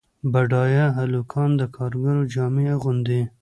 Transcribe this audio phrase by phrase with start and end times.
[0.31, 3.21] بډایه هلکان د کارګرو جامې اغوندي.